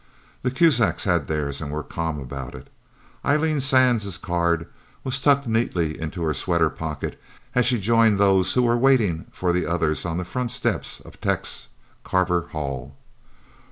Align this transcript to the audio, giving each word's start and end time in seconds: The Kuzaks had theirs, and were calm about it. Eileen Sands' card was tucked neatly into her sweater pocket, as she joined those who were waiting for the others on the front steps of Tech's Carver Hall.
The 0.41 0.49
Kuzaks 0.49 1.03
had 1.03 1.27
theirs, 1.27 1.61
and 1.61 1.71
were 1.71 1.83
calm 1.83 2.17
about 2.19 2.55
it. 2.55 2.71
Eileen 3.23 3.59
Sands' 3.59 4.17
card 4.17 4.65
was 5.03 5.21
tucked 5.21 5.45
neatly 5.47 5.99
into 6.01 6.23
her 6.23 6.33
sweater 6.33 6.71
pocket, 6.71 7.21
as 7.53 7.67
she 7.67 7.79
joined 7.79 8.17
those 8.19 8.53
who 8.55 8.63
were 8.63 8.75
waiting 8.77 9.27
for 9.31 9.53
the 9.53 9.67
others 9.67 10.03
on 10.03 10.17
the 10.17 10.25
front 10.25 10.49
steps 10.49 11.01
of 11.01 11.21
Tech's 11.21 11.67
Carver 12.03 12.47
Hall. 12.49 12.95